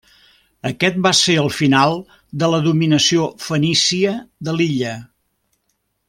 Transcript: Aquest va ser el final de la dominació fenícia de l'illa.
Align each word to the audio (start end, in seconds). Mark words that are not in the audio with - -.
Aquest 0.69 0.95
va 1.07 1.11
ser 1.17 1.33
el 1.41 1.49
final 1.57 1.93
de 2.43 2.49
la 2.53 2.61
dominació 2.69 3.27
fenícia 3.49 4.15
de 4.49 4.55
l'illa. 4.61 4.95